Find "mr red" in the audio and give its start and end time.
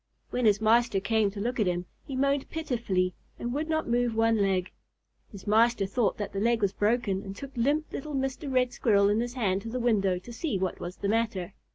8.15-8.73